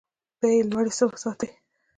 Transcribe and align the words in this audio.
بیې 0.39 0.63
لوړې 0.69 0.91
وساتي. 1.09 1.49